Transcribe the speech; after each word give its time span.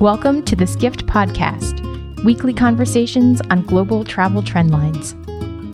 Welcome 0.00 0.44
to 0.44 0.54
the 0.54 0.68
Skift 0.68 1.06
Podcast, 1.06 1.82
weekly 2.22 2.54
conversations 2.54 3.40
on 3.50 3.62
global 3.62 4.04
travel 4.04 4.44
trend 4.44 4.70
lines. 4.70 5.16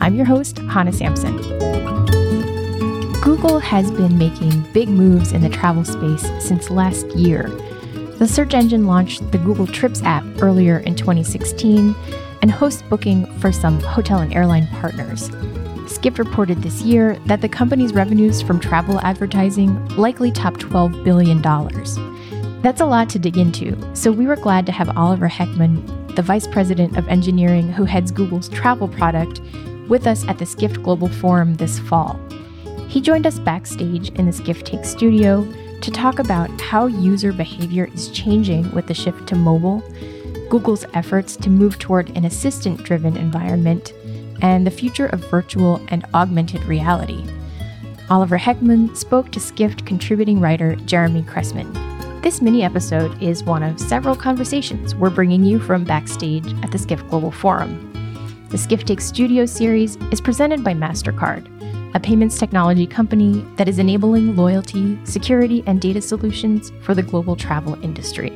I'm 0.01 0.15
your 0.15 0.25
host, 0.25 0.57
Hannah 0.61 0.95
Sampson. 0.95 1.37
Google 3.21 3.59
has 3.59 3.91
been 3.91 4.17
making 4.17 4.63
big 4.73 4.89
moves 4.89 5.33
in 5.33 5.43
the 5.43 5.51
travel 5.51 5.85
space 5.85 6.23
since 6.43 6.71
last 6.71 7.07
year. 7.09 7.49
The 8.19 8.27
search 8.27 8.55
engine 8.55 8.87
launched 8.87 9.31
the 9.31 9.37
Google 9.37 9.67
Trips 9.67 10.03
app 10.05 10.25
earlier 10.41 10.79
in 10.79 10.97
2016 10.97 11.95
and 12.41 12.51
hosts 12.51 12.81
booking 12.81 13.27
for 13.41 13.53
some 13.53 13.79
hotel 13.81 14.21
and 14.21 14.33
airline 14.33 14.69
partners. 14.69 15.31
Skift 15.87 16.19
reported 16.19 16.63
this 16.63 16.81
year 16.81 17.19
that 17.27 17.43
the 17.43 17.49
company's 17.51 17.93
revenues 17.93 18.41
from 18.41 18.59
travel 18.59 18.99
advertising 19.03 19.87
likely 19.97 20.33
top 20.33 20.55
$12 20.55 21.05
billion. 21.05 21.43
That's 22.65 22.81
a 22.81 22.87
lot 22.87 23.11
to 23.11 23.19
dig 23.19 23.37
into, 23.37 23.77
so 23.95 24.11
we 24.11 24.27
were 24.27 24.37
glad 24.37 24.65
to 24.65 24.73
have 24.73 24.97
Oliver 24.97 25.29
Heckmann, 25.29 26.17
the 26.17 26.23
Vice 26.23 26.47
President 26.47 26.97
of 26.97 27.07
Engineering 27.09 27.71
who 27.71 27.85
heads 27.85 28.11
Google's 28.11 28.49
travel 28.49 28.89
product, 28.89 29.43
with 29.87 30.07
us 30.07 30.27
at 30.29 30.39
the 30.39 30.47
Skift 30.47 30.83
Global 30.83 31.09
Forum 31.09 31.57
this 31.57 31.79
fall. 31.79 32.19
He 32.89 33.03
joined 33.03 33.27
us 33.27 33.39
backstage 33.39 34.09
in 34.19 34.25
the 34.25 34.33
Skift 34.33 34.65
Take 34.65 34.87
studio 34.87 35.47
to 35.83 35.91
talk 35.91 36.19
about 36.19 36.59
how 36.59 36.87
user 36.87 37.35
behavior 37.35 37.91
is 37.93 38.09
changing 38.09 38.75
with 38.75 38.87
the 38.87 38.95
shift 38.95 39.27
to 39.27 39.37
mobile, 39.37 39.83
Google's 40.49 40.87
efforts 40.95 41.37
to 41.37 41.51
move 41.51 41.79
toward 41.79 42.17
an 42.17 42.25
assistant 42.25 42.83
driven 42.83 43.19
environment, 43.19 43.93
and 44.41 44.67
the 44.67 44.71
future 44.71 45.09
of 45.09 45.31
virtual 45.31 45.85
and 45.89 46.07
augmented 46.15 46.65
reality. 46.65 47.27
Oliver 48.09 48.39
Heckmann 48.39 48.97
spoke 48.97 49.31
to 49.33 49.39
Skift 49.39 49.85
contributing 49.85 50.41
writer 50.41 50.77
Jeremy 50.77 51.25
Kressmann. 51.25 51.84
This 52.25 52.41
mini 52.41 52.63
episode 52.63 53.23
is 53.23 53.45
one 53.45 53.63
of 53.63 53.79
several 53.79 54.17
conversations 54.17 54.95
we're 54.95 55.11
bringing 55.11 55.45
you 55.45 55.61
from 55.61 55.85
backstage 55.85 56.55
at 56.65 56.73
the 56.73 56.79
Skift 56.79 57.07
Global 57.11 57.31
Forum. 57.31 57.93
The 58.49 58.57
Skift 58.57 58.87
Take 58.87 59.03
Studio 59.03 59.45
series 59.45 59.97
is 60.11 60.23
presented 60.23 60.65
by 60.65 60.73
MasterCard, 60.73 61.45
a 61.95 62.01
payments 62.01 62.39
technology 62.39 62.87
company 62.87 63.45
that 63.57 63.69
is 63.69 63.79
enabling 63.79 64.37
loyalty, 64.37 64.99
security, 65.05 65.63
and 65.67 65.83
data 65.83 66.01
solutions 66.01 66.73
for 66.81 66.95
the 66.95 67.03
global 67.03 67.37
travel 67.37 67.75
industry. 67.85 68.33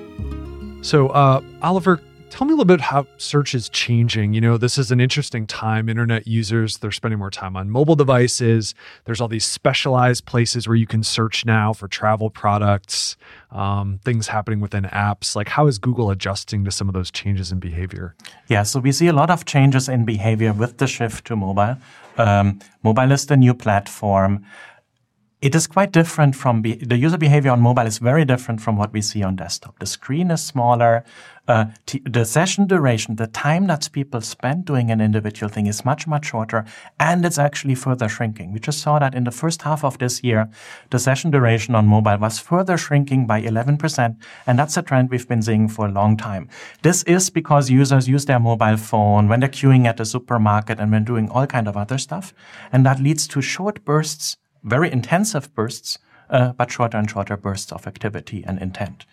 So, 0.83 1.09
uh, 1.09 1.41
Oliver, 1.63 2.03
Tell 2.31 2.47
me 2.47 2.53
a 2.53 2.57
little 2.57 2.67
bit 2.67 2.81
how 2.81 3.07
search 3.17 3.55
is 3.55 3.69
changing. 3.69 4.35
You 4.35 4.41
know, 4.41 4.59
this 4.59 4.77
is 4.77 4.91
an 4.91 5.01
interesting 5.01 5.47
time. 5.47 5.89
Internet 5.89 6.27
users, 6.27 6.79
they're 6.79 6.93
spending 6.93 7.19
more 7.19 7.31
time 7.31 7.57
on 7.57 7.71
mobile 7.71 7.97
devices. 7.97 8.75
There's 9.07 9.21
all 9.21 9.29
these 9.29 9.47
specialized 9.47 10.27
places 10.27 10.69
where 10.69 10.77
you 10.77 10.87
can 10.87 11.03
search 11.03 11.47
now 11.47 11.73
for 11.73 11.89
travel 11.89 12.29
products, 12.29 13.17
um, 13.51 13.99
things 14.05 14.29
happening 14.29 14.61
within 14.61 14.85
apps. 14.85 15.35
Like, 15.35 15.49
how 15.49 15.67
is 15.67 15.79
Google 15.79 16.11
adjusting 16.11 16.65
to 16.65 16.71
some 16.71 16.87
of 16.89 16.95
those 16.95 17.11
changes 17.11 17.51
in 17.51 17.61
behavior? 17.61 18.15
Yeah, 18.49 18.63
so 18.63 18.79
we 18.79 18.93
see 18.93 19.09
a 19.09 19.13
lot 19.13 19.31
of 19.31 19.45
changes 19.47 19.89
in 19.89 20.05
behavior 20.05 20.53
with 20.53 20.77
the 20.77 20.87
shift 20.87 21.27
to 21.27 21.37
mobile. 21.37 21.77
Um, 22.19 22.61
mobile 22.83 23.11
is 23.13 23.27
the 23.27 23.37
new 23.37 23.55
platform 23.55 24.45
it 25.41 25.55
is 25.55 25.69
quite 25.69 25.93
different 25.93 26.35
from 26.35 26.63
be- 26.63 26.75
the 26.75 26.97
user 26.97 27.17
behavior 27.17 27.53
on 27.53 27.61
mobile 27.61 27.87
is 27.87 27.99
very 27.99 28.25
different 28.25 28.61
from 28.61 28.77
what 28.77 28.93
we 28.93 29.01
see 29.01 29.23
on 29.23 29.37
desktop. 29.37 29.79
The 29.79 29.87
screen 29.87 30.33
is 30.33 30.45
smaller. 30.45 31.05
Uh, 31.47 31.67
t- 31.87 32.03
the 32.05 32.25
session 32.25 32.67
duration, 32.67 33.17
the 33.17 33.29
time 33.29 33.69
that 33.69 33.89
people 33.93 34.21
spend 34.21 34.65
doing 34.65 34.91
an 34.91 35.01
individual 35.01 35.49
thing 35.49 35.67
is 35.67 35.85
much, 35.85 36.07
much 36.07 36.27
shorter 36.27 36.65
and 36.99 37.25
it's 37.25 37.39
actually 37.39 37.77
further 37.77 38.09
shrinking. 38.09 38.53
We 38.53 38.59
just 38.59 38.81
saw 38.81 38.99
that 38.99 39.15
in 39.15 39.25
the 39.25 39.31
first 39.31 39.63
half 39.63 39.85
of 39.85 39.97
this 39.99 40.23
year, 40.25 40.51
the 40.91 40.99
session 40.99 41.31
duration 41.31 41.75
on 41.77 41.87
mobile 41.87 42.19
was 42.19 42.41
further 42.41 42.77
shrinking 42.77 43.27
by 43.27 43.41
11%. 43.41 44.17
And 44.47 44.59
that's 44.59 44.77
a 44.77 44.83
trend 44.83 45.09
we've 45.09 45.29
been 45.29 45.41
seeing 45.41 45.69
for 45.69 45.87
a 45.87 45.93
long 45.93 46.17
time. 46.17 46.49
This 46.83 47.05
is 47.05 47.31
because 47.31 47.71
users 47.71 48.09
use 48.09 48.27
their 48.27 48.41
mobile 48.41 48.77
phone 48.77 49.29
when 49.29 49.41
they're 49.41 49.49
queuing 49.49 49.87
at 49.87 49.99
the 49.99 50.05
supermarket 50.05 50.81
and 50.81 50.91
when 50.91 51.05
doing 51.05 51.31
all 51.31 51.47
kind 51.47 51.69
of 51.69 51.77
other 51.77 51.97
stuff. 51.97 52.35
And 52.73 52.85
that 52.85 53.01
leads 53.01 53.27
to 53.29 53.41
short 53.41 53.85
bursts 53.85 54.37
very 54.63 54.91
intensive 54.91 55.55
bursts, 55.55 55.99
uh, 56.31 56.53
but 56.53 56.71
shorter 56.71 56.99
and 56.99 57.11
shorter 57.11 57.37
bursts 57.37 57.73
of 57.73 57.87
activity 57.87 58.45
and 58.47 58.61
intent. 58.61 59.07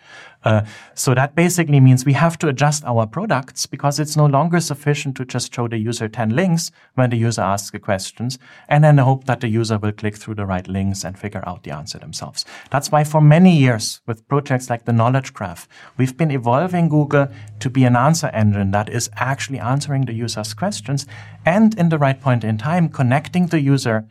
Uh, 0.44 0.64
so 0.94 1.14
that 1.14 1.34
basically 1.34 1.80
means 1.80 2.04
we 2.04 2.12
have 2.12 2.38
to 2.38 2.48
adjust 2.48 2.84
our 2.84 3.04
products 3.04 3.66
because 3.66 3.98
it's 3.98 4.16
no 4.16 4.26
longer 4.26 4.60
sufficient 4.60 5.16
to 5.16 5.24
just 5.24 5.52
show 5.52 5.66
the 5.66 5.76
user 5.76 6.08
10 6.08 6.30
links 6.30 6.70
when 6.94 7.10
the 7.10 7.16
user 7.16 7.40
asks 7.42 7.70
the 7.70 7.80
questions 7.80 8.38
and 8.68 8.84
then 8.84 8.98
hope 8.98 9.24
that 9.24 9.40
the 9.40 9.48
user 9.48 9.76
will 9.78 9.92
click 9.92 10.16
through 10.16 10.34
the 10.34 10.46
right 10.46 10.68
links 10.68 11.04
and 11.04 11.18
figure 11.18 11.42
out 11.48 11.64
the 11.64 11.72
answer 11.72 11.98
themselves. 11.98 12.44
That's 12.70 12.92
why 12.92 13.02
for 13.02 13.20
many 13.20 13.56
years 13.56 14.00
with 14.06 14.28
projects 14.28 14.70
like 14.70 14.84
the 14.84 14.92
Knowledge 14.92 15.32
Graph, 15.34 15.66
we've 15.96 16.16
been 16.16 16.30
evolving 16.30 16.88
Google 16.88 17.28
to 17.58 17.70
be 17.70 17.84
an 17.84 17.96
answer 17.96 18.28
engine 18.28 18.70
that 18.70 18.88
is 18.88 19.10
actually 19.16 19.58
answering 19.58 20.04
the 20.04 20.14
user's 20.14 20.54
questions 20.54 21.06
and 21.44 21.76
in 21.76 21.88
the 21.88 21.98
right 21.98 22.20
point 22.20 22.44
in 22.44 22.56
time 22.56 22.88
connecting 22.88 23.46
the 23.46 23.60
user 23.60 24.06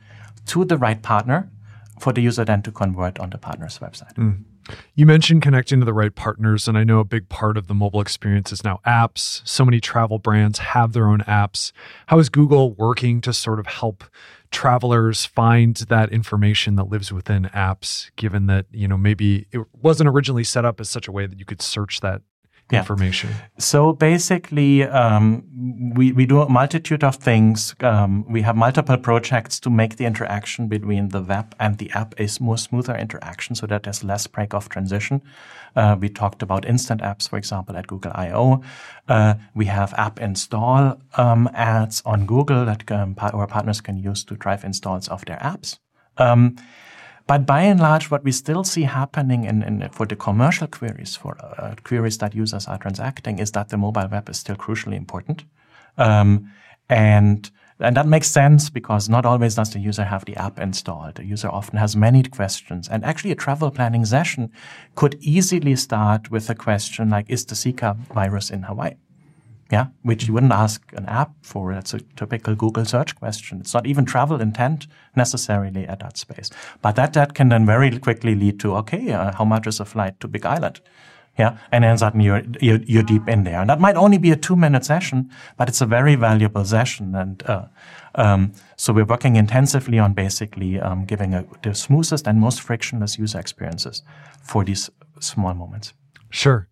to 0.47 0.65
the 0.65 0.77
right 0.77 1.01
partner 1.01 1.49
for 1.99 2.13
the 2.13 2.21
user 2.21 2.45
then 2.45 2.61
to 2.63 2.71
convert 2.71 3.19
on 3.19 3.29
the 3.29 3.37
partner's 3.37 3.79
website. 3.79 4.13
Mm. 4.15 4.43
You 4.95 5.05
mentioned 5.05 5.43
connecting 5.43 5.79
to 5.79 5.85
the 5.85 5.93
right 5.93 6.13
partners, 6.13 6.67
and 6.67 6.77
I 6.77 6.83
know 6.83 6.99
a 6.99 7.05
big 7.05 7.29
part 7.29 7.55
of 7.55 7.67
the 7.67 7.75
mobile 7.75 8.01
experience 8.01 8.51
is 8.51 8.63
now 8.63 8.79
apps. 8.85 9.41
So 9.47 9.63
many 9.63 9.79
travel 9.79 10.17
brands 10.17 10.59
have 10.59 10.93
their 10.93 11.07
own 11.07 11.19
apps. 11.21 11.71
How 12.07 12.17
is 12.17 12.29
Google 12.29 12.73
working 12.73 13.21
to 13.21 13.33
sort 13.33 13.59
of 13.59 13.67
help 13.67 14.03
travelers 14.51 15.25
find 15.25 15.75
that 15.75 16.11
information 16.11 16.77
that 16.77 16.85
lives 16.85 17.11
within 17.11 17.43
apps, 17.53 18.09
given 18.15 18.47
that, 18.47 18.65
you 18.71 18.87
know, 18.87 18.97
maybe 18.97 19.47
it 19.51 19.61
wasn't 19.73 20.09
originally 20.09 20.43
set 20.43 20.65
up 20.65 20.79
as 20.79 20.89
such 20.89 21.07
a 21.07 21.11
way 21.11 21.27
that 21.27 21.37
you 21.37 21.45
could 21.45 21.61
search 21.61 21.99
that 21.99 22.21
yeah. 22.71 22.79
information? 22.79 23.29
So 23.57 23.93
basically, 23.93 24.83
um, 24.83 25.43
we, 25.95 26.11
we 26.11 26.25
do 26.25 26.41
a 26.41 26.49
multitude 26.49 27.03
of 27.03 27.15
things. 27.15 27.75
Um, 27.81 28.25
we 28.31 28.41
have 28.41 28.55
multiple 28.55 28.97
projects 28.97 29.59
to 29.61 29.69
make 29.69 29.97
the 29.97 30.05
interaction 30.05 30.67
between 30.67 31.09
the 31.09 31.21
web 31.21 31.55
and 31.59 31.77
the 31.77 31.91
app 31.91 32.15
a 32.19 32.27
more 32.39 32.57
smoother 32.57 32.95
interaction 32.95 33.55
so 33.55 33.67
that 33.67 33.83
there's 33.83 34.03
less 34.03 34.27
break-off 34.27 34.69
transition. 34.69 35.21
Uh, 35.75 35.95
we 35.99 36.09
talked 36.09 36.41
about 36.41 36.65
instant 36.65 37.01
apps, 37.01 37.29
for 37.29 37.37
example, 37.37 37.75
at 37.75 37.87
Google 37.87 38.11
I.O. 38.15 38.61
Uh, 39.07 39.35
we 39.53 39.65
have 39.65 39.93
app 39.93 40.19
install 40.19 40.99
um, 41.17 41.49
ads 41.53 42.01
on 42.05 42.25
Google 42.25 42.65
that 42.65 42.89
um, 42.91 43.15
our 43.19 43.47
partners 43.47 43.81
can 43.81 43.97
use 43.97 44.23
to 44.23 44.35
drive 44.35 44.63
installs 44.63 45.07
of 45.09 45.23
their 45.25 45.37
apps. 45.37 45.79
But 47.27 47.45
by 47.45 47.61
and 47.63 47.79
large, 47.79 48.11
what 48.11 48.23
we 48.23 48.31
still 48.31 48.63
see 48.63 48.83
happening 48.83 49.45
in, 49.45 49.63
in 49.63 49.89
for 49.89 50.05
the 50.05 50.15
commercial 50.15 50.67
queries, 50.67 51.15
for 51.15 51.35
uh, 51.39 51.73
queries 51.83 52.19
that 52.19 52.35
users 52.35 52.67
are 52.67 52.77
transacting, 52.77 53.39
is 53.39 53.51
that 53.51 53.69
the 53.69 53.77
mobile 53.77 54.07
web 54.07 54.29
is 54.29 54.37
still 54.37 54.55
crucially 54.55 54.95
important. 54.95 55.43
Um, 55.97 56.51
and 56.87 57.49
and 57.79 57.97
that 57.97 58.07
makes 58.07 58.31
sense 58.31 58.69
because 58.69 59.09
not 59.09 59.25
always 59.25 59.55
does 59.55 59.71
the 59.71 59.79
user 59.79 60.05
have 60.05 60.23
the 60.23 60.35
app 60.37 60.59
installed. 60.59 61.15
The 61.15 61.25
user 61.25 61.49
often 61.49 61.77
has 61.77 61.95
many 61.95 62.23
questions. 62.23 62.87
And 62.87 63.03
actually 63.03 63.31
a 63.31 63.35
travel 63.35 63.69
planning 63.69 64.05
session 64.05 64.49
could 64.95 65.17
easily 65.19 65.75
start 65.75 66.31
with 66.31 66.49
a 66.49 66.55
question 66.55 67.09
like, 67.09 67.29
is 67.29 67.45
the 67.45 67.55
Zika 67.55 67.97
virus 68.13 68.49
in 68.49 68.63
Hawaii? 68.63 68.93
Yeah, 69.71 69.87
which 70.03 70.27
you 70.27 70.33
wouldn't 70.33 70.51
ask 70.51 70.81
an 70.93 71.05
app 71.07 71.31
for. 71.41 71.73
That's 71.73 71.93
a 71.93 71.99
typical 72.15 72.55
Google 72.55 72.85
search 72.85 73.15
question. 73.15 73.59
It's 73.61 73.73
not 73.73 73.87
even 73.87 74.05
travel 74.05 74.39
intent 74.39 74.85
necessarily 75.15 75.87
at 75.87 75.99
that 76.01 76.17
space. 76.17 76.51
But 76.81 76.95
that, 76.97 77.13
that 77.13 77.33
can 77.33 77.49
then 77.49 77.65
very 77.65 77.97
quickly 77.97 78.35
lead 78.35 78.59
to, 78.59 78.75
okay, 78.75 79.11
uh, 79.11 79.33
how 79.33 79.45
much 79.45 79.65
is 79.65 79.79
a 79.79 79.85
flight 79.85 80.19
to 80.19 80.27
Big 80.27 80.45
Island? 80.45 80.81
Yeah. 81.37 81.57
And 81.71 81.83
then 81.83 81.97
suddenly 81.97 82.25
you're, 82.27 82.43
you're, 82.61 82.79
you're, 82.85 83.03
deep 83.03 83.27
in 83.27 83.43
there. 83.43 83.59
And 83.59 83.69
that 83.69 83.81
might 83.81 83.97
only 83.97 84.17
be 84.17 84.31
a 84.31 84.37
two 84.37 84.55
minute 84.55 84.85
session, 84.85 85.31
but 85.57 85.67
it's 85.67 85.81
a 85.81 85.85
very 85.85 86.15
valuable 86.15 86.63
session. 86.63 87.13
And, 87.15 87.43
uh, 87.45 87.65
um, 88.13 88.53
so 88.77 88.93
we're 88.93 89.03
working 89.03 89.35
intensively 89.35 89.99
on 89.99 90.13
basically, 90.13 90.79
um, 90.79 91.05
giving 91.05 91.33
a, 91.33 91.43
the 91.63 91.73
smoothest 91.73 92.27
and 92.27 92.39
most 92.39 92.61
frictionless 92.61 93.17
user 93.17 93.39
experiences 93.39 94.03
for 94.41 94.63
these 94.63 94.89
small 95.19 95.53
moments. 95.53 95.93
Sure 96.35 96.67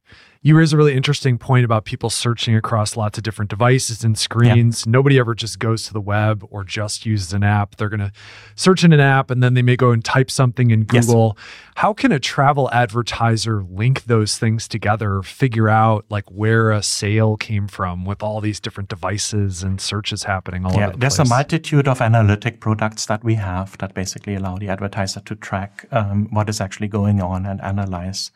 you 0.45 0.57
raise 0.57 0.73
a 0.73 0.77
really 0.77 0.93
interesting 0.93 1.37
point 1.37 1.63
about 1.63 1.85
people 1.85 2.09
searching 2.09 2.53
across 2.53 2.97
lots 2.97 3.17
of 3.17 3.23
different 3.23 3.49
devices 3.49 4.03
and 4.03 4.17
screens. 4.17 4.83
Yeah. 4.85 4.91
Nobody 4.91 5.17
ever 5.17 5.33
just 5.33 5.57
goes 5.57 5.87
to 5.87 5.93
the 5.93 6.01
web 6.01 6.45
or 6.51 6.65
just 6.65 7.05
uses 7.05 7.31
an 7.31 7.43
app. 7.43 7.77
They're 7.77 7.87
going 7.87 8.01
to 8.01 8.11
search 8.55 8.83
in 8.83 8.91
an 8.91 8.99
app 8.99 9.31
and 9.31 9.41
then 9.41 9.53
they 9.53 9.61
may 9.61 9.77
go 9.77 9.91
and 9.91 10.03
type 10.03 10.29
something 10.29 10.69
in 10.69 10.83
Google. 10.83 11.37
Yes. 11.37 11.45
How 11.75 11.93
can 11.93 12.11
a 12.11 12.19
travel 12.19 12.69
advertiser 12.71 13.63
link 13.63 14.03
those 14.03 14.37
things 14.37 14.67
together, 14.67 15.21
figure 15.21 15.69
out 15.69 16.03
like 16.09 16.29
where 16.29 16.71
a 16.71 16.83
sale 16.83 17.37
came 17.37 17.69
from 17.69 18.03
with 18.03 18.21
all 18.21 18.41
these 18.41 18.59
different 18.59 18.89
devices 18.89 19.63
and 19.63 19.79
searches 19.79 20.23
happening 20.23 20.65
all 20.65 20.73
yeah, 20.73 20.87
over 20.87 20.91
the 20.91 20.99
There's 20.99 21.15
place? 21.15 21.29
a 21.29 21.33
multitude 21.33 21.87
of 21.87 22.01
analytic 22.01 22.59
products 22.59 23.05
that 23.05 23.23
we 23.23 23.35
have 23.35 23.77
that 23.77 23.93
basically 23.93 24.35
allow 24.35 24.57
the 24.57 24.67
advertiser 24.67 25.21
to 25.21 25.35
track 25.35 25.85
um, 25.91 26.27
what 26.31 26.49
is 26.49 26.59
actually 26.59 26.89
going 26.89 27.21
on 27.21 27.45
and 27.45 27.61
analyze 27.61 28.29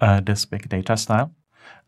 uh, 0.00 0.20
this 0.20 0.44
big 0.44 0.68
data 0.68 0.96
style. 0.96 1.34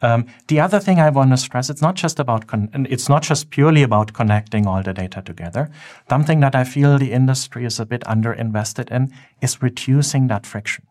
Um, 0.00 0.26
the 0.48 0.58
other 0.58 0.80
thing 0.80 0.98
I 0.98 1.10
want 1.10 1.30
to 1.30 1.36
stress, 1.36 1.70
it's 1.70 1.80
not 1.80 1.94
just 1.94 2.18
about, 2.18 2.44
it's 2.74 3.08
not 3.08 3.22
just 3.22 3.50
purely 3.50 3.82
about 3.82 4.12
connecting 4.12 4.66
all 4.66 4.82
the 4.82 4.92
data 4.92 5.22
together. 5.22 5.70
Something 6.10 6.40
that 6.40 6.56
I 6.56 6.64
feel 6.64 6.98
the 6.98 7.12
industry 7.12 7.64
is 7.64 7.78
a 7.78 7.86
bit 7.86 8.02
underinvested 8.02 8.90
in 8.90 9.12
is 9.40 9.62
reducing 9.62 10.26
that 10.26 10.44
friction. 10.44 10.86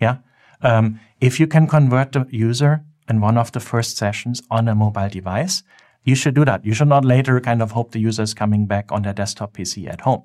Yeah. 0.00 0.18
Um, 0.62 1.00
if 1.20 1.40
you 1.40 1.46
can 1.46 1.66
convert 1.66 2.12
the 2.12 2.26
user 2.30 2.84
in 3.08 3.20
one 3.20 3.36
of 3.36 3.52
the 3.52 3.60
first 3.60 3.96
sessions 3.96 4.42
on 4.50 4.68
a 4.68 4.74
mobile 4.74 5.08
device, 5.08 5.62
you 6.04 6.14
should 6.14 6.34
do 6.34 6.44
that. 6.44 6.64
You 6.64 6.72
should 6.72 6.88
not 6.88 7.04
later 7.04 7.40
kind 7.40 7.60
of 7.60 7.72
hope 7.72 7.90
the 7.90 7.98
user 7.98 8.22
is 8.22 8.32
coming 8.32 8.66
back 8.66 8.92
on 8.92 9.02
their 9.02 9.12
desktop 9.12 9.54
PC 9.54 9.88
at 9.88 10.02
home. 10.02 10.22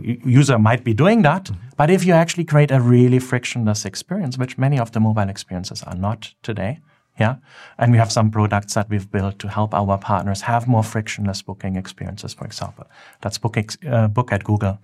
User 0.00 0.58
might 0.58 0.84
be 0.84 0.94
doing 0.94 1.22
that, 1.22 1.44
mm-hmm. 1.44 1.68
but 1.76 1.90
if 1.90 2.04
you 2.04 2.12
actually 2.12 2.44
create 2.44 2.70
a 2.70 2.80
really 2.80 3.18
frictionless 3.18 3.84
experience, 3.84 4.38
which 4.38 4.56
many 4.56 4.78
of 4.78 4.92
the 4.92 5.00
mobile 5.00 5.28
experiences 5.28 5.82
are 5.82 5.96
not 5.96 6.34
today, 6.42 6.80
yeah. 7.18 7.36
And 7.78 7.90
we 7.92 7.98
have 7.98 8.12
some 8.12 8.30
products 8.30 8.74
that 8.74 8.88
we've 8.88 9.10
built 9.10 9.38
to 9.40 9.48
help 9.48 9.74
our 9.74 9.98
partners 9.98 10.42
have 10.42 10.68
more 10.68 10.84
frictionless 10.84 11.42
booking 11.42 11.76
experiences, 11.76 12.32
for 12.32 12.44
example. 12.44 12.86
That's 13.22 13.38
Book, 13.38 13.56
uh, 13.58 14.08
book 14.08 14.32
at 14.32 14.44
Google, 14.44 14.78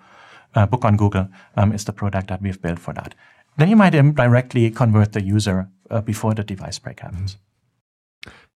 uh, 0.55 0.67
Book 0.67 0.85
on 0.85 0.97
Google 0.97 1.29
um, 1.57 1.73
is 1.73 1.85
the 1.85 1.93
product 1.93 2.29
that 2.29 2.43
we've 2.43 2.61
built 2.61 2.79
for 2.79 2.93
that. 2.95 3.15
Then 3.57 3.69
you 3.69 3.77
might 3.77 3.91
directly 3.91 4.71
convert 4.71 5.13
the 5.13 5.23
user 5.23 5.69
uh, 5.91 6.01
before 6.01 6.35
the 6.35 6.43
device 6.43 6.79
break 6.79 7.01
happens. 7.01 7.39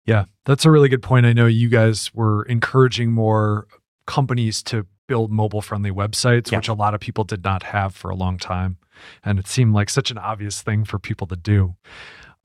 Yeah, 0.05 0.25
that's 0.45 0.65
a 0.65 0.71
really 0.71 0.89
good 0.89 1.03
point. 1.03 1.25
I 1.25 1.33
know 1.33 1.45
you 1.47 1.69
guys 1.69 2.13
were 2.13 2.43
encouraging 2.43 3.11
more 3.11 3.67
companies 4.05 4.63
to 4.63 4.87
build 5.07 5.31
mobile 5.31 5.61
friendly 5.61 5.91
websites, 5.91 6.51
yeah. 6.51 6.57
which 6.57 6.67
a 6.67 6.73
lot 6.73 6.93
of 6.93 6.99
people 6.99 7.23
did 7.23 7.43
not 7.43 7.63
have 7.63 7.95
for 7.95 8.09
a 8.09 8.15
long 8.15 8.37
time. 8.37 8.77
And 9.23 9.39
it 9.39 9.47
seemed 9.47 9.73
like 9.73 9.89
such 9.89 10.11
an 10.11 10.17
obvious 10.17 10.61
thing 10.61 10.83
for 10.85 10.99
people 10.99 11.27
to 11.27 11.35
do. 11.35 11.75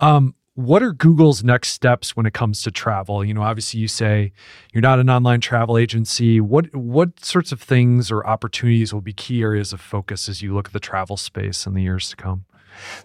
Um, 0.01 0.35
what 0.55 0.83
are 0.83 0.93
Google's 0.93 1.43
next 1.43 1.71
steps 1.71 2.15
when 2.15 2.27
it 2.27 2.35
comes 2.35 2.63
to 2.63 2.71
travel? 2.71 3.25
You 3.25 3.33
know, 3.33 3.43
obviously 3.43 3.81
you 3.81 3.89
say 3.89 4.33
you're 4.73 4.83
not 4.83 4.99
an 4.99 5.09
online 5.09 5.41
travel 5.41 5.79
agency. 5.79 6.41
What 6.41 6.75
what 6.77 7.25
sorts 7.25 7.53
of 7.53 7.61
things 7.63 8.11
or 8.11 8.27
opportunities 8.27 8.93
will 8.93 9.01
be 9.01 9.15
key 9.15 9.43
areas 9.43 9.73
of 9.73 9.81
focus 9.81 10.29
as 10.29 10.43
you 10.43 10.55
look 10.55 10.69
at 10.69 10.73
the 10.75 10.81
travel 10.81 11.17
space 11.17 11.67
in 11.67 11.73
the 11.73 11.83
years 11.83 12.11
to 12.11 12.17
come? 12.17 12.45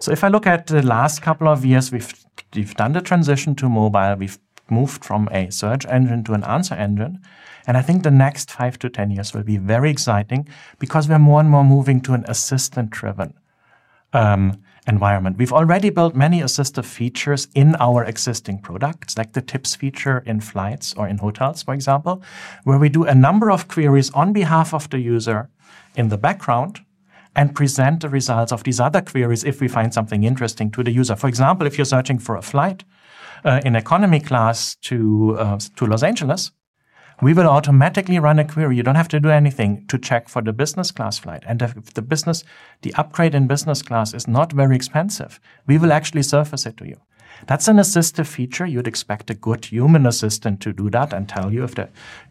So 0.00 0.12
if 0.12 0.24
I 0.24 0.28
look 0.28 0.46
at 0.46 0.66
the 0.66 0.82
last 0.82 1.22
couple 1.22 1.48
of 1.48 1.64
years, 1.64 1.90
we've 1.90 2.12
we've 2.54 2.74
done 2.74 2.92
the 2.92 3.00
transition 3.00 3.54
to 3.56 3.68
mobile. 3.68 4.16
We've 4.16 4.38
moved 4.70 5.04
from 5.04 5.28
a 5.32 5.50
search 5.50 5.86
engine 5.86 6.24
to 6.24 6.34
an 6.34 6.44
answer 6.44 6.74
engine. 6.74 7.20
And 7.66 7.76
I 7.76 7.82
think 7.82 8.02
the 8.02 8.10
next 8.10 8.50
five 8.50 8.78
to 8.78 8.88
10 8.88 9.10
years 9.10 9.34
will 9.34 9.42
be 9.42 9.58
very 9.58 9.90
exciting 9.90 10.48
because 10.78 11.08
we're 11.08 11.18
more 11.18 11.40
and 11.40 11.50
more 11.50 11.64
moving 11.64 12.00
to 12.02 12.14
an 12.14 12.24
assistant 12.26 12.90
driven 12.90 13.34
um, 14.12 14.62
environment. 14.86 15.36
We've 15.36 15.52
already 15.52 15.90
built 15.90 16.14
many 16.14 16.40
assistive 16.40 16.86
features 16.86 17.48
in 17.54 17.76
our 17.76 18.04
existing 18.04 18.60
products, 18.60 19.18
like 19.18 19.34
the 19.34 19.42
tips 19.42 19.74
feature 19.74 20.22
in 20.24 20.40
flights 20.40 20.94
or 20.94 21.06
in 21.06 21.18
hotels, 21.18 21.62
for 21.62 21.74
example, 21.74 22.22
where 22.64 22.78
we 22.78 22.88
do 22.88 23.04
a 23.04 23.14
number 23.14 23.50
of 23.50 23.68
queries 23.68 24.10
on 24.12 24.32
behalf 24.32 24.72
of 24.72 24.88
the 24.90 24.98
user 24.98 25.50
in 25.94 26.08
the 26.08 26.18
background 26.18 26.80
and 27.36 27.54
present 27.54 28.00
the 28.00 28.08
results 28.08 28.50
of 28.50 28.64
these 28.64 28.80
other 28.80 29.02
queries 29.02 29.44
if 29.44 29.60
we 29.60 29.68
find 29.68 29.92
something 29.92 30.24
interesting 30.24 30.70
to 30.70 30.82
the 30.82 30.90
user. 30.90 31.14
For 31.14 31.28
example, 31.28 31.66
if 31.66 31.76
you're 31.76 31.84
searching 31.84 32.18
for 32.18 32.36
a 32.36 32.42
flight 32.42 32.82
uh, 33.44 33.60
in 33.64 33.76
economy 33.76 34.20
class 34.20 34.76
to, 34.82 35.36
uh, 35.38 35.58
to 35.76 35.86
Los 35.86 36.02
Angeles, 36.02 36.52
we 37.20 37.34
will 37.34 37.48
automatically 37.48 38.18
run 38.18 38.38
a 38.38 38.44
query. 38.44 38.76
You 38.76 38.82
don't 38.82 38.94
have 38.94 39.08
to 39.08 39.20
do 39.20 39.30
anything 39.30 39.86
to 39.88 39.98
check 39.98 40.28
for 40.28 40.40
the 40.40 40.52
business 40.52 40.90
class 40.90 41.18
flight. 41.18 41.42
And 41.46 41.60
if 41.62 41.94
the 41.94 42.02
business, 42.02 42.44
the 42.82 42.94
upgrade 42.94 43.34
in 43.34 43.48
business 43.48 43.82
class 43.82 44.14
is 44.14 44.28
not 44.28 44.52
very 44.52 44.76
expensive, 44.76 45.40
we 45.66 45.78
will 45.78 45.92
actually 45.92 46.22
surface 46.22 46.64
it 46.64 46.76
to 46.76 46.86
you. 46.86 47.00
That's 47.46 47.68
an 47.68 47.76
assistive 47.76 48.26
feature. 48.26 48.66
You'd 48.66 48.88
expect 48.88 49.30
a 49.30 49.34
good 49.34 49.64
human 49.64 50.06
assistant 50.06 50.60
to 50.62 50.72
do 50.72 50.90
that 50.90 51.12
and 51.12 51.28
tell 51.28 51.52
you 51.52 51.64
if 51.64 51.74
the 51.74 51.88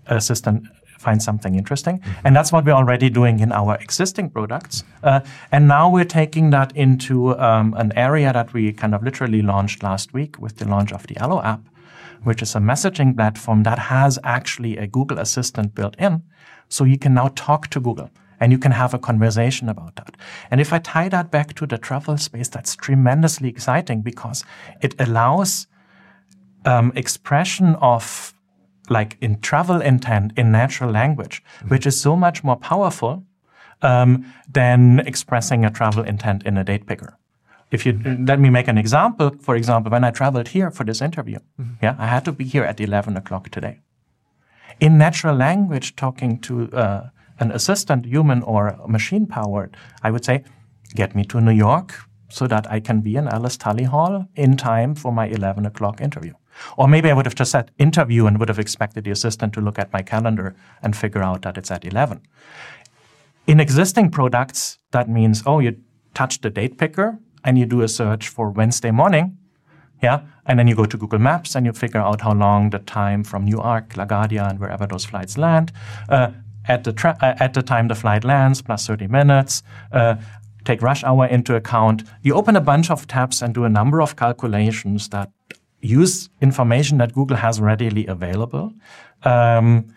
assistant 0.08 0.68
finds 0.98 1.24
something 1.24 1.56
interesting. 1.56 2.00
Mm-hmm. 2.00 2.28
And 2.28 2.36
that's 2.36 2.52
what 2.52 2.66
we're 2.66 2.74
already 2.74 3.10
doing 3.10 3.40
in 3.40 3.52
our 3.52 3.76
existing 3.76 4.30
products. 4.30 4.84
Uh, 5.04 5.22
and 5.52 5.68
now 5.68 5.90
we're 5.90 6.06
taking 6.06 6.50
that 6.52 6.76
into 6.76 7.38
um, 7.40 7.74
an 7.78 7.92
area 7.96 8.34
that 8.34 8.54
we 8.54 8.74
kind 8.74 8.94
of 8.94 9.04
literally 9.04 9.42
launched 9.42 9.84
last 9.84 10.14
week 10.14 10.40
with 10.40 10.58
the 10.58 10.68
launch 10.68 10.92
of 10.92 11.08
the 11.08 11.18
Allo 11.18 11.42
app, 11.42 11.62
which 12.24 12.42
is 12.42 12.56
a 12.56 12.60
messaging 12.60 13.16
platform 13.16 13.64
that 13.64 13.80
has 13.80 14.20
actually 14.24 14.78
a 14.78 14.88
Google 14.88 15.20
Assistant 15.20 15.76
built 15.76 15.96
in. 15.98 16.24
So 16.70 16.84
you 16.84 16.98
can 16.98 17.14
now 17.14 17.30
talk 17.36 17.68
to 17.70 17.80
Google 17.80 18.10
and 18.40 18.52
you 18.52 18.58
can 18.58 18.72
have 18.72 18.94
a 18.94 19.00
conversation 19.00 19.70
about 19.70 19.96
that. 19.96 20.16
And 20.52 20.62
if 20.62 20.72
I 20.72 20.80
tie 20.80 21.10
that 21.10 21.32
back 21.32 21.56
to 21.56 21.66
the 21.66 21.78
travel 21.78 22.18
space, 22.18 22.50
that's 22.50 22.76
tremendously 22.76 23.50
exciting 23.50 24.02
because 24.02 24.44
it 24.82 24.94
allows 25.00 25.68
um, 26.66 26.92
expression 26.96 27.76
of 27.76 28.34
like 28.90 29.18
in 29.22 29.40
travel 29.42 29.82
intent 29.82 30.34
in 30.38 30.52
natural 30.52 30.92
language, 30.92 31.44
mm-hmm. 31.60 31.70
which 31.70 31.86
is 31.86 32.00
so 32.00 32.16
much 32.16 32.44
more 32.44 32.56
powerful 32.56 33.24
um, 33.82 34.26
than 34.52 35.00
expressing 35.00 35.66
a 35.66 35.70
travel 35.70 36.04
intent 36.04 36.44
in 36.44 36.58
a 36.58 36.64
date 36.64 36.86
picker 36.86 37.18
if 37.72 37.86
you 37.86 38.00
let 38.26 38.40
me 38.40 38.50
make 38.50 38.68
an 38.68 38.78
example, 38.78 39.32
for 39.42 39.56
example, 39.56 39.92
when 39.92 40.04
I 40.04 40.12
traveled 40.12 40.50
here 40.50 40.72
for 40.72 40.84
this 40.84 41.02
interview, 41.02 41.40
mm-hmm. 41.60 41.74
yeah, 41.82 41.96
I 42.00 42.08
had 42.08 42.24
to 42.26 42.32
be 42.32 42.46
here 42.46 42.64
at 42.64 42.80
11 42.80 43.18
o'clock 43.18 43.50
today. 43.50 43.80
In 44.80 44.98
natural 44.98 45.36
language, 45.36 45.96
talking 45.96 46.40
to 46.42 46.72
uh, 46.72 47.10
an 47.40 47.52
assistant, 47.52 48.06
human 48.06 48.42
or 48.44 48.80
machine 48.88 49.26
powered, 49.26 49.76
I 50.02 50.12
would 50.12 50.24
say, 50.24 50.44
get 50.96 51.16
me 51.16 51.26
to 51.26 51.42
New 51.42 51.52
York 51.52 51.94
so 52.30 52.48
that 52.48 52.70
I 52.72 52.80
can 52.80 53.02
be 53.02 53.16
in 53.16 53.28
Alice 53.28 53.58
Tully 53.58 53.84
Hall 53.84 54.28
in 54.36 54.56
time 54.56 54.96
for 54.96 55.12
my 55.12 55.28
11 55.28 55.66
o'clock 55.66 56.00
interview. 56.00 56.34
Or 56.78 56.88
maybe 56.88 57.10
I 57.10 57.14
would 57.14 57.26
have 57.26 57.36
just 57.36 57.52
said 57.52 57.72
interview 57.78 58.26
and 58.28 58.40
would 58.40 58.50
have 58.50 58.60
expected 58.60 59.04
the 59.04 59.12
assistant 59.12 59.54
to 59.54 59.62
look 59.62 59.80
at 59.80 59.92
my 59.94 60.02
calendar 60.02 60.56
and 60.82 60.96
figure 60.96 61.24
out 61.24 61.42
that 61.44 61.58
it's 61.58 61.72
at 61.72 61.86
11. 61.86 62.22
In 63.46 63.60
existing 63.60 64.12
products, 64.12 64.78
that 64.92 65.10
means, 65.10 65.44
oh, 65.46 65.60
you 65.60 65.78
touch 66.14 66.42
the 66.42 66.50
date 66.50 66.78
picker 66.78 67.20
and 67.44 67.58
you 67.58 67.66
do 67.66 67.82
a 67.82 67.88
search 67.88 68.28
for 68.28 68.50
Wednesday 68.50 68.92
morning, 68.92 69.38
yeah, 70.02 70.22
and 70.46 70.60
then 70.60 70.68
you 70.68 70.76
go 70.76 70.86
to 70.86 70.98
Google 70.98 71.20
Maps 71.20 71.56
and 71.56 71.66
you 71.66 71.74
figure 71.74 72.00
out 72.00 72.22
how 72.22 72.34
long 72.34 72.70
the 72.70 72.80
time 72.80 73.24
from 73.24 73.46
Newark, 73.46 73.94
LaGuardia, 73.94 74.50
and 74.50 74.60
wherever 74.60 74.86
those 74.86 75.06
flights 75.06 75.38
land. 75.38 75.72
Uh, 76.08 76.32
at 76.68 76.84
the 76.84 76.94
tra- 76.94 77.18
uh, 77.22 77.36
at 77.40 77.54
the 77.54 77.62
time 77.62 77.88
the 77.88 77.96
flight 77.96 78.24
lands, 78.24 78.62
plus 78.62 78.86
30 78.86 79.08
minutes. 79.08 79.64
Uh, 79.92 80.16
take 80.66 80.82
rush 80.82 81.04
hour 81.04 81.26
into 81.26 81.56
account. 81.56 82.04
You 82.22 82.34
open 82.36 82.56
a 82.56 82.62
bunch 82.62 82.92
of 82.92 83.08
tabs 83.08 83.42
and 83.42 83.54
do 83.54 83.64
a 83.64 83.70
number 83.70 84.02
of 84.02 84.18
calculations 84.18 85.08
that 85.10 85.32
use 85.82 86.30
information 86.42 86.98
that 86.98 87.14
Google 87.14 87.38
has 87.38 87.60
readily 87.60 88.06
available. 88.08 88.74
Um, 89.24 89.94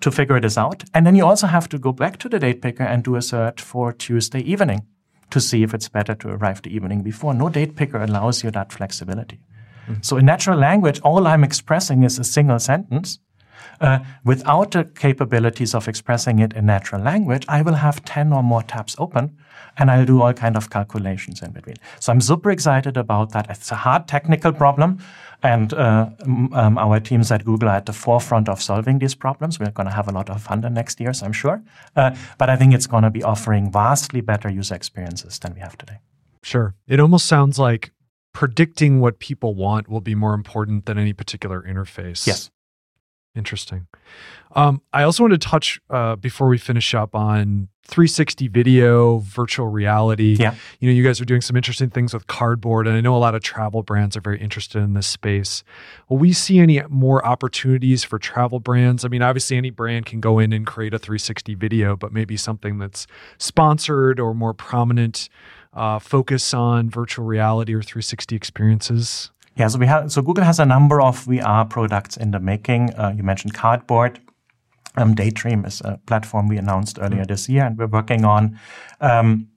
to 0.00 0.10
figure 0.10 0.40
this 0.40 0.58
out. 0.58 0.84
And 0.94 1.06
then 1.06 1.14
you 1.14 1.24
also 1.24 1.46
have 1.46 1.68
to 1.70 1.78
go 1.78 1.92
back 1.92 2.18
to 2.18 2.28
the 2.28 2.38
date 2.38 2.62
picker 2.62 2.82
and 2.82 3.02
do 3.02 3.16
a 3.16 3.22
search 3.22 3.60
for 3.60 3.92
Tuesday 3.92 4.40
evening 4.40 4.86
to 5.30 5.40
see 5.40 5.62
if 5.62 5.74
it's 5.74 5.88
better 5.88 6.14
to 6.14 6.28
arrive 6.28 6.62
the 6.62 6.74
evening 6.74 7.02
before. 7.02 7.34
No 7.34 7.48
date 7.48 7.76
picker 7.76 8.02
allows 8.02 8.44
you 8.44 8.50
that 8.52 8.72
flexibility. 8.72 9.40
Mm-hmm. 9.88 10.02
So 10.02 10.16
in 10.16 10.26
natural 10.26 10.58
language, 10.58 11.00
all 11.00 11.26
I'm 11.26 11.44
expressing 11.44 12.02
is 12.02 12.18
a 12.18 12.24
single 12.24 12.58
sentence. 12.58 13.18
Uh, 13.80 13.98
without 14.24 14.70
the 14.72 14.84
capabilities 14.84 15.74
of 15.74 15.88
expressing 15.88 16.38
it 16.38 16.52
in 16.52 16.66
natural 16.66 17.02
language, 17.02 17.44
I 17.48 17.62
will 17.62 17.74
have 17.74 18.04
10 18.04 18.32
or 18.32 18.42
more 18.42 18.62
tabs 18.62 18.96
open 18.98 19.36
and 19.78 19.90
I'll 19.90 20.06
do 20.06 20.22
all 20.22 20.32
kind 20.32 20.56
of 20.56 20.70
calculations 20.70 21.42
in 21.42 21.50
between. 21.50 21.76
So 22.00 22.12
I'm 22.12 22.20
super 22.20 22.50
excited 22.50 22.96
about 22.96 23.32
that. 23.32 23.50
It's 23.50 23.70
a 23.70 23.76
hard 23.76 24.08
technical 24.08 24.52
problem. 24.52 24.98
And 25.42 25.74
uh, 25.74 26.08
um, 26.24 26.78
our 26.78 26.98
teams 26.98 27.30
at 27.30 27.44
Google 27.44 27.68
are 27.68 27.76
at 27.76 27.86
the 27.86 27.92
forefront 27.92 28.48
of 28.48 28.62
solving 28.62 28.98
these 28.98 29.14
problems. 29.14 29.60
We're 29.60 29.70
going 29.70 29.86
to 29.86 29.92
have 29.92 30.08
a 30.08 30.12
lot 30.12 30.30
of 30.30 30.42
fun 30.42 30.62
the 30.62 30.70
next 30.70 30.98
years, 30.98 31.22
I'm 31.22 31.32
sure. 31.32 31.62
Uh, 31.94 32.16
but 32.38 32.48
I 32.48 32.56
think 32.56 32.72
it's 32.72 32.86
going 32.86 33.02
to 33.02 33.10
be 33.10 33.22
offering 33.22 33.70
vastly 33.70 34.22
better 34.22 34.48
user 34.48 34.74
experiences 34.74 35.38
than 35.38 35.54
we 35.54 35.60
have 35.60 35.76
today. 35.76 35.98
Sure. 36.42 36.74
It 36.88 37.00
almost 37.00 37.26
sounds 37.26 37.58
like 37.58 37.92
predicting 38.32 39.00
what 39.00 39.18
people 39.18 39.54
want 39.54 39.88
will 39.88 40.00
be 40.00 40.14
more 40.14 40.34
important 40.34 40.86
than 40.86 40.98
any 40.98 41.12
particular 41.12 41.62
interface. 41.62 42.26
Yes. 42.26 42.50
Interesting. 43.36 43.86
Um, 44.54 44.80
I 44.92 45.02
also 45.02 45.22
want 45.22 45.32
to 45.32 45.38
touch 45.38 45.78
uh, 45.90 46.16
before 46.16 46.48
we 46.48 46.56
finish 46.56 46.94
up 46.94 47.14
on 47.14 47.68
360 47.84 48.48
video, 48.48 49.18
virtual 49.18 49.66
reality. 49.68 50.36
Yeah. 50.38 50.54
You 50.80 50.88
know, 50.88 50.94
you 50.94 51.04
guys 51.04 51.20
are 51.20 51.26
doing 51.26 51.42
some 51.42 51.56
interesting 51.56 51.90
things 51.90 52.14
with 52.14 52.26
cardboard, 52.26 52.86
and 52.86 52.96
I 52.96 53.00
know 53.02 53.14
a 53.14 53.18
lot 53.18 53.34
of 53.34 53.42
travel 53.42 53.82
brands 53.82 54.16
are 54.16 54.20
very 54.20 54.40
interested 54.40 54.82
in 54.82 54.94
this 54.94 55.06
space. 55.06 55.62
Will 56.08 56.16
we 56.16 56.32
see 56.32 56.58
any 56.58 56.80
more 56.88 57.24
opportunities 57.24 58.02
for 58.02 58.18
travel 58.18 58.58
brands? 58.58 59.04
I 59.04 59.08
mean, 59.08 59.22
obviously, 59.22 59.58
any 59.58 59.70
brand 59.70 60.06
can 60.06 60.20
go 60.20 60.38
in 60.38 60.52
and 60.54 60.66
create 60.66 60.94
a 60.94 60.98
360 60.98 61.54
video, 61.54 61.94
but 61.94 62.12
maybe 62.12 62.36
something 62.38 62.78
that's 62.78 63.06
sponsored 63.38 64.18
or 64.18 64.34
more 64.34 64.54
prominent 64.54 65.28
uh, 65.74 65.98
focus 65.98 66.54
on 66.54 66.88
virtual 66.88 67.26
reality 67.26 67.74
or 67.74 67.82
360 67.82 68.34
experiences. 68.34 69.30
Yeah, 69.56 69.68
so 69.68 69.78
we 69.78 69.86
have 69.86 70.12
so 70.12 70.20
Google 70.22 70.44
has 70.44 70.60
a 70.60 70.66
number 70.66 71.00
of 71.00 71.24
VR 71.24 71.68
products 71.68 72.16
in 72.16 72.30
the 72.30 72.40
making. 72.40 72.94
Uh, 72.94 73.14
you 73.16 73.22
mentioned 73.22 73.54
Cardboard. 73.54 74.20
Um, 74.96 75.14
Daydream 75.14 75.64
is 75.64 75.80
a 75.82 75.98
platform 76.06 76.48
we 76.48 76.58
announced 76.58 76.98
earlier 77.00 77.22
mm-hmm. 77.22 77.32
this 77.32 77.48
year, 77.48 77.64
and 77.64 77.78
we're 77.78 77.86
working 77.86 78.24
on. 78.24 78.58
Um, 79.00 79.48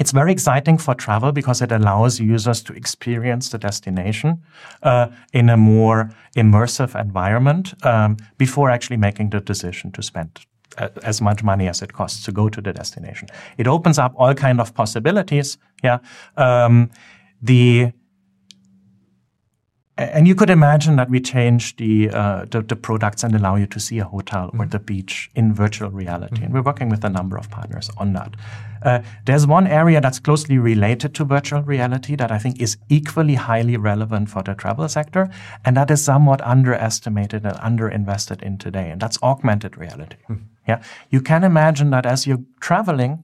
it's 0.00 0.10
very 0.10 0.32
exciting 0.32 0.78
for 0.78 0.94
travel 0.94 1.30
because 1.30 1.62
it 1.62 1.70
allows 1.70 2.18
users 2.18 2.62
to 2.64 2.72
experience 2.72 3.50
the 3.50 3.58
destination 3.58 4.42
uh, 4.82 5.08
in 5.32 5.48
a 5.48 5.56
more 5.56 6.10
immersive 6.36 7.00
environment 7.00 7.74
um, 7.86 8.16
before 8.36 8.70
actually 8.70 8.96
making 8.96 9.30
the 9.30 9.40
decision 9.40 9.92
to 9.92 10.02
spend 10.02 10.40
uh, 10.78 10.88
as 11.04 11.20
much 11.20 11.44
money 11.44 11.68
as 11.68 11.80
it 11.80 11.92
costs 11.92 12.24
to 12.24 12.32
go 12.32 12.48
to 12.48 12.60
the 12.60 12.72
destination. 12.72 13.28
It 13.56 13.68
opens 13.68 13.98
up 13.98 14.14
all 14.16 14.34
kind 14.34 14.60
of 14.60 14.74
possibilities. 14.74 15.58
Yeah, 15.82 15.98
um, 16.36 16.90
the 17.40 17.92
and 19.96 20.26
you 20.26 20.34
could 20.34 20.50
imagine 20.50 20.96
that 20.96 21.08
we 21.08 21.20
change 21.20 21.76
the, 21.76 22.10
uh, 22.10 22.46
the, 22.50 22.62
the 22.62 22.74
products 22.74 23.22
and 23.22 23.34
allow 23.34 23.54
you 23.54 23.66
to 23.66 23.78
see 23.78 23.98
a 23.98 24.04
hotel 24.04 24.50
or 24.58 24.66
the 24.66 24.80
beach 24.80 25.30
in 25.36 25.54
virtual 25.54 25.90
reality. 25.90 26.42
And 26.42 26.52
we're 26.52 26.62
working 26.62 26.88
with 26.88 27.04
a 27.04 27.08
number 27.08 27.36
of 27.36 27.48
partners 27.48 27.88
on 27.96 28.12
that. 28.14 28.34
Uh, 28.82 29.02
there's 29.24 29.46
one 29.46 29.68
area 29.68 30.00
that's 30.00 30.18
closely 30.18 30.58
related 30.58 31.14
to 31.14 31.24
virtual 31.24 31.62
reality 31.62 32.16
that 32.16 32.32
I 32.32 32.38
think 32.38 32.60
is 32.60 32.76
equally 32.88 33.34
highly 33.34 33.76
relevant 33.76 34.30
for 34.30 34.42
the 34.42 34.54
travel 34.54 34.88
sector, 34.88 35.30
and 35.64 35.76
that 35.76 35.90
is 35.90 36.04
somewhat 36.04 36.40
underestimated 36.42 37.46
and 37.46 37.56
underinvested 37.58 38.42
in 38.42 38.58
today, 38.58 38.90
and 38.90 39.00
that's 39.00 39.18
augmented 39.22 39.78
reality. 39.78 40.16
Yeah, 40.68 40.82
you 41.10 41.20
can 41.20 41.44
imagine 41.44 41.90
that 41.90 42.04
as 42.04 42.26
you're 42.26 42.42
traveling 42.60 43.22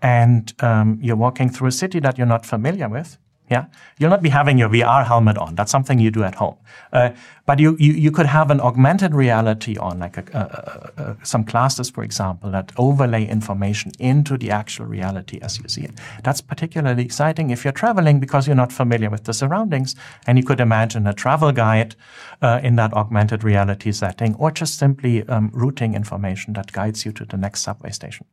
and 0.00 0.52
um, 0.62 0.98
you're 1.02 1.16
walking 1.16 1.48
through 1.48 1.68
a 1.68 1.72
city 1.72 1.98
that 2.00 2.18
you're 2.18 2.26
not 2.26 2.46
familiar 2.46 2.88
with, 2.88 3.18
yeah, 3.50 3.66
you'll 3.98 4.10
not 4.10 4.22
be 4.22 4.30
having 4.30 4.56
your 4.56 4.70
VR 4.70 5.06
helmet 5.06 5.36
on. 5.36 5.54
That's 5.54 5.70
something 5.70 5.98
you 5.98 6.10
do 6.10 6.24
at 6.24 6.34
home. 6.36 6.56
Uh, 6.92 7.10
but 7.44 7.58
you, 7.58 7.76
you, 7.78 7.92
you 7.92 8.10
could 8.10 8.24
have 8.24 8.50
an 8.50 8.58
augmented 8.58 9.14
reality 9.14 9.76
on, 9.76 9.98
like 9.98 10.16
a, 10.16 10.92
a, 10.96 11.02
a, 11.02 11.16
some 11.26 11.44
classes, 11.44 11.90
for 11.90 12.02
example, 12.02 12.50
that 12.52 12.72
overlay 12.78 13.26
information 13.26 13.92
into 13.98 14.38
the 14.38 14.50
actual 14.50 14.86
reality 14.86 15.38
as 15.42 15.58
you 15.58 15.68
see 15.68 15.82
it. 15.82 15.92
That's 16.22 16.40
particularly 16.40 17.04
exciting 17.04 17.50
if 17.50 17.64
you're 17.64 17.72
traveling 17.72 18.18
because 18.18 18.46
you're 18.46 18.56
not 18.56 18.72
familiar 18.72 19.10
with 19.10 19.24
the 19.24 19.34
surroundings, 19.34 19.94
and 20.26 20.38
you 20.38 20.44
could 20.44 20.60
imagine 20.60 21.06
a 21.06 21.12
travel 21.12 21.52
guide 21.52 21.96
uh, 22.40 22.60
in 22.62 22.76
that 22.76 22.94
augmented 22.94 23.44
reality 23.44 23.92
setting, 23.92 24.34
or 24.36 24.50
just 24.50 24.78
simply 24.78 25.28
um, 25.28 25.50
routing 25.52 25.94
information 25.94 26.54
that 26.54 26.72
guides 26.72 27.04
you 27.04 27.12
to 27.12 27.26
the 27.26 27.36
next 27.36 27.60
subway 27.60 27.90
station. 27.90 28.24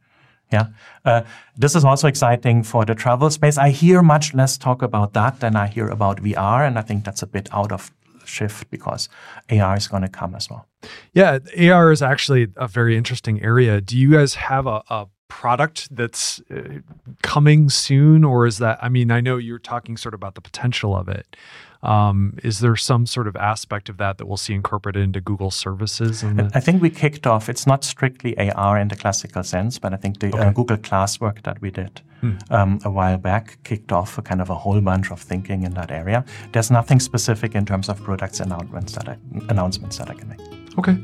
Yeah. 0.51 0.67
Uh, 1.05 1.21
this 1.55 1.75
is 1.75 1.85
also 1.85 2.07
exciting 2.07 2.63
for 2.63 2.85
the 2.85 2.95
travel 2.95 3.29
space. 3.29 3.57
I 3.57 3.69
hear 3.69 4.01
much 4.01 4.33
less 4.33 4.57
talk 4.57 4.81
about 4.81 5.13
that 5.13 5.39
than 5.39 5.55
I 5.55 5.67
hear 5.67 5.87
about 5.87 6.21
VR. 6.21 6.67
And 6.67 6.77
I 6.77 6.81
think 6.81 7.05
that's 7.05 7.21
a 7.21 7.27
bit 7.27 7.47
out 7.53 7.71
of 7.71 7.91
shift 8.25 8.69
because 8.69 9.09
AR 9.49 9.77
is 9.77 9.87
going 9.87 10.03
to 10.03 10.09
come 10.09 10.35
as 10.35 10.49
well. 10.49 10.67
Yeah. 11.13 11.39
AR 11.57 11.91
is 11.91 12.01
actually 12.01 12.49
a 12.57 12.67
very 12.67 12.97
interesting 12.97 13.41
area. 13.41 13.81
Do 13.81 13.97
you 13.97 14.11
guys 14.11 14.35
have 14.35 14.67
a, 14.67 14.83
a 14.89 15.07
product 15.29 15.93
that's 15.95 16.41
uh, 16.51 16.79
coming 17.23 17.69
soon? 17.69 18.25
Or 18.25 18.45
is 18.45 18.57
that, 18.57 18.77
I 18.81 18.89
mean, 18.89 19.09
I 19.09 19.21
know 19.21 19.37
you're 19.37 19.59
talking 19.59 19.95
sort 19.95 20.13
of 20.13 20.19
about 20.19 20.35
the 20.35 20.41
potential 20.41 20.95
of 20.95 21.07
it. 21.07 21.35
Um, 21.83 22.37
is 22.43 22.59
there 22.59 22.75
some 22.75 23.05
sort 23.05 23.27
of 23.27 23.35
aspect 23.35 23.89
of 23.89 23.97
that 23.97 24.17
that 24.19 24.27
we'll 24.27 24.37
see 24.37 24.53
incorporated 24.53 25.01
into 25.01 25.19
Google 25.21 25.51
services? 25.51 26.23
I 26.23 26.59
think 26.59 26.81
we 26.81 26.89
kicked 26.89 27.25
off. 27.25 27.49
It's 27.49 27.65
not 27.65 27.83
strictly 27.83 28.37
AR 28.37 28.77
in 28.77 28.87
the 28.87 28.95
classical 28.95 29.43
sense, 29.43 29.79
but 29.79 29.93
I 29.93 29.97
think 29.97 30.19
the 30.19 30.27
uh, 30.27 30.37
okay. 30.37 30.47
uh, 30.47 30.51
Google 30.51 30.77
Glass 30.77 31.19
work 31.19 31.41
that 31.43 31.59
we 31.61 31.71
did 31.71 32.01
hmm. 32.19 32.37
um, 32.51 32.79
a 32.85 32.91
while 32.91 33.17
back 33.17 33.57
kicked 33.63 33.91
off 33.91 34.17
a 34.17 34.21
kind 34.21 34.41
of 34.41 34.49
a 34.49 34.55
whole 34.55 34.79
bunch 34.79 35.11
of 35.11 35.19
thinking 35.19 35.63
in 35.63 35.73
that 35.73 35.91
area. 35.91 36.23
There's 36.51 36.69
nothing 36.69 36.99
specific 36.99 37.55
in 37.55 37.65
terms 37.65 37.89
of 37.89 38.01
products 38.03 38.39
announcements 38.39 38.93
that 38.93 39.09
I, 39.09 39.17
announcements 39.49 39.97
that 39.97 40.09
I 40.09 40.13
can 40.13 40.29
make. 40.29 40.39
Okay, 40.77 40.97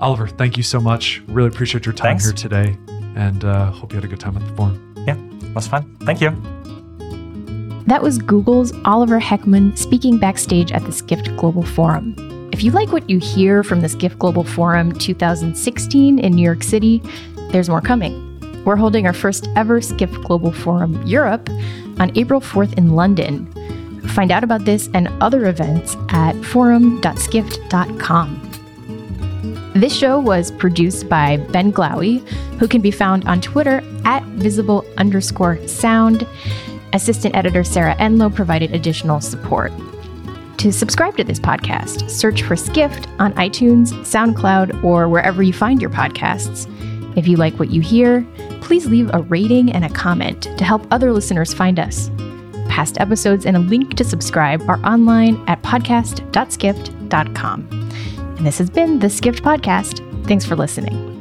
Oliver, 0.00 0.28
thank 0.28 0.56
you 0.56 0.62
so 0.62 0.80
much. 0.80 1.22
Really 1.26 1.48
appreciate 1.48 1.86
your 1.86 1.92
time 1.92 2.18
Thanks. 2.18 2.24
here 2.24 2.32
today, 2.32 2.76
and 3.16 3.44
uh, 3.44 3.70
hope 3.72 3.92
you 3.92 3.96
had 3.96 4.04
a 4.04 4.08
good 4.08 4.20
time 4.20 4.36
at 4.36 4.46
the 4.46 4.54
forum. 4.54 4.94
Yeah, 5.06 5.16
it 5.16 5.54
was 5.54 5.66
fun. 5.66 5.96
Thank 6.02 6.20
you. 6.20 6.30
That 7.86 8.02
was 8.02 8.16
Google's 8.16 8.72
Oliver 8.86 9.20
Heckmann 9.20 9.76
speaking 9.76 10.16
backstage 10.18 10.72
at 10.72 10.86
the 10.86 10.92
Skift 10.92 11.36
Global 11.36 11.62
Forum. 11.62 12.14
If 12.50 12.62
you 12.62 12.70
like 12.70 12.92
what 12.92 13.10
you 13.10 13.18
hear 13.18 13.62
from 13.62 13.82
the 13.82 13.90
Skift 13.90 14.18
Global 14.18 14.42
Forum 14.42 14.92
2016 14.92 16.18
in 16.18 16.32
New 16.32 16.42
York 16.42 16.62
City, 16.62 17.02
there's 17.50 17.68
more 17.68 17.82
coming. 17.82 18.22
We're 18.64 18.76
holding 18.76 19.06
our 19.06 19.12
first 19.12 19.50
ever 19.54 19.82
Skift 19.82 20.14
Global 20.22 20.50
Forum 20.50 21.06
Europe 21.06 21.50
on 21.98 22.10
April 22.16 22.40
4th 22.40 22.72
in 22.78 22.96
London. 22.96 23.52
Find 24.08 24.30
out 24.30 24.44
about 24.44 24.64
this 24.64 24.88
and 24.94 25.08
other 25.22 25.46
events 25.46 25.94
at 26.08 26.32
forum.skift.com. 26.42 28.50
This 29.74 29.94
show 29.94 30.20
was 30.20 30.52
produced 30.52 31.08
by 31.08 31.36
Ben 31.36 31.72
Glowy, 31.72 32.26
who 32.58 32.66
can 32.66 32.80
be 32.80 32.90
found 32.90 33.26
on 33.26 33.42
Twitter 33.42 33.82
at 34.06 34.22
visible 34.24 34.86
underscore 34.96 35.58
sound. 35.66 36.26
Assistant 36.94 37.36
editor 37.36 37.64
Sarah 37.64 37.94
Enelow 37.96 38.34
provided 38.34 38.74
additional 38.74 39.20
support. 39.20 39.70
To 40.58 40.72
subscribe 40.72 41.18
to 41.18 41.24
this 41.24 41.38
podcast, 41.38 42.08
search 42.08 42.42
for 42.42 42.56
Skift 42.56 43.06
on 43.18 43.34
iTunes, 43.34 43.88
SoundCloud, 44.04 44.82
or 44.82 45.10
wherever 45.10 45.42
you 45.42 45.52
find 45.52 45.82
your 45.82 45.90
podcasts. 45.90 46.66
If 47.18 47.28
you 47.28 47.36
like 47.36 47.58
what 47.58 47.70
you 47.70 47.82
hear, 47.82 48.26
please 48.62 48.86
leave 48.86 49.10
a 49.12 49.20
rating 49.22 49.72
and 49.72 49.84
a 49.84 49.90
comment 49.90 50.44
to 50.56 50.64
help 50.64 50.86
other 50.90 51.12
listeners 51.12 51.52
find 51.52 51.78
us. 51.78 52.10
Past 52.68 52.98
episodes 52.98 53.44
and 53.44 53.56
a 53.56 53.60
link 53.60 53.96
to 53.96 54.04
subscribe 54.04 54.62
are 54.68 54.80
online 54.86 55.42
at 55.48 55.60
podcast.skift.com. 55.62 57.68
And 58.36 58.46
this 58.46 58.58
has 58.58 58.70
been 58.70 59.00
the 59.00 59.10
Skift 59.10 59.44
Podcast. 59.44 60.00
Thanks 60.26 60.44
for 60.44 60.56
listening. 60.56 61.13